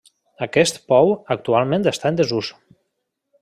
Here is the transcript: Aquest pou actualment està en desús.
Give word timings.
Aquest 0.45 0.79
pou 0.93 1.11
actualment 1.37 1.87
està 1.93 2.13
en 2.13 2.21
desús. 2.23 2.53